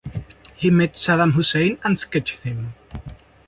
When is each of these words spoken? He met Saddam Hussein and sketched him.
He 0.55 0.71
met 0.71 0.95
Saddam 0.95 1.33
Hussein 1.33 1.77
and 1.83 1.99
sketched 1.99 2.41
him. 2.41 2.73